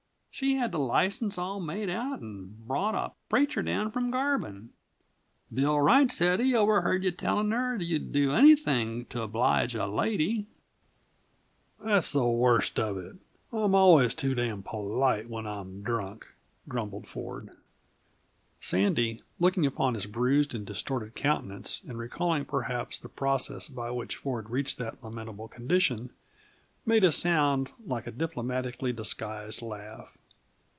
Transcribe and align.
She 0.33 0.55
had 0.55 0.71
the 0.71 0.79
license 0.79 1.37
all 1.37 1.59
made 1.59 1.87
out 1.89 2.19
and 2.19 2.57
brought 2.67 2.95
a 2.95 3.11
preacher 3.29 3.61
down 3.61 3.91
from 3.91 4.09
Garbin. 4.09 4.69
Bill 5.53 5.79
Wright 5.79 6.09
said 6.09 6.39
he 6.39 6.55
overheard 6.55 7.03
you 7.03 7.11
tellin' 7.11 7.51
her 7.51 7.75
you'd 7.75 8.11
do 8.13 8.31
anything 8.31 9.05
to 9.07 9.21
oblige 9.21 9.75
a 9.75 9.85
lady" 9.85 10.47
"That's 11.83 12.13
the 12.13 12.25
worst 12.27 12.79
of 12.79 12.97
it; 12.97 13.17
I'm 13.51 13.75
always 13.75 14.15
too 14.15 14.33
damned 14.33 14.65
polite 14.65 15.29
when 15.29 15.45
I'm 15.45 15.83
drunk!" 15.83 16.25
grumbled 16.67 17.07
Ford. 17.07 17.49
Sandy, 18.61 19.21
looking 19.37 19.65
upon 19.67 19.93
his 19.93 20.07
bruised 20.07 20.55
and 20.55 20.65
distorted 20.65 21.13
countenance 21.13 21.81
and 21.87 21.99
recalling, 21.99 22.45
perhaps, 22.45 22.97
the 22.97 23.09
process 23.09 23.67
by 23.67 23.91
which 23.91 24.15
Ford 24.15 24.49
reached 24.49 24.77
that 24.79 25.03
lamentable 25.03 25.49
condition, 25.49 26.09
made 26.83 27.03
a 27.03 27.11
sound 27.11 27.69
like 27.85 28.07
a 28.07 28.11
diplomatically 28.11 28.91
disguised 28.93 29.61
laugh. 29.61 30.17